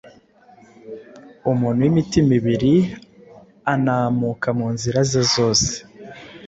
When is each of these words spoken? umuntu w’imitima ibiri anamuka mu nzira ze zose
umuntu 1.51 1.79
w’imitima 1.83 2.31
ibiri 2.39 2.73
anamuka 3.73 4.47
mu 4.57 4.67
nzira 4.75 4.99
ze 5.11 5.21
zose 5.35 5.71